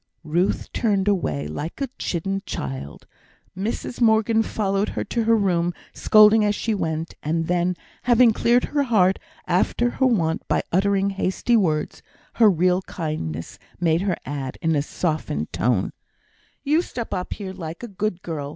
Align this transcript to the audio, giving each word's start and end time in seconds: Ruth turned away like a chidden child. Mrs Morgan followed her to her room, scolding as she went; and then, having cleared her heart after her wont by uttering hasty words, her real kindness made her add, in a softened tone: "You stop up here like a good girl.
Ruth 0.23 0.73
turned 0.73 1.07
away 1.07 1.47
like 1.47 1.79
a 1.79 1.85
chidden 1.99 2.41
child. 2.47 3.05
Mrs 3.55 4.01
Morgan 4.01 4.41
followed 4.41 4.89
her 4.97 5.03
to 5.03 5.25
her 5.25 5.35
room, 5.37 5.75
scolding 5.93 6.43
as 6.43 6.55
she 6.55 6.73
went; 6.73 7.13
and 7.21 7.45
then, 7.45 7.75
having 8.01 8.33
cleared 8.33 8.63
her 8.63 8.81
heart 8.81 9.19
after 9.45 9.91
her 9.91 10.07
wont 10.07 10.41
by 10.47 10.63
uttering 10.71 11.11
hasty 11.11 11.55
words, 11.55 12.01
her 12.41 12.49
real 12.49 12.81
kindness 12.81 13.59
made 13.79 14.01
her 14.01 14.17
add, 14.25 14.57
in 14.59 14.75
a 14.75 14.81
softened 14.81 15.53
tone: 15.53 15.93
"You 16.63 16.81
stop 16.81 17.13
up 17.13 17.33
here 17.35 17.53
like 17.53 17.83
a 17.83 17.87
good 17.87 18.23
girl. 18.23 18.49